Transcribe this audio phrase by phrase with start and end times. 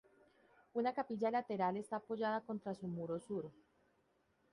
[0.73, 3.51] Una capilla lateral está apoyada contra su muro sur.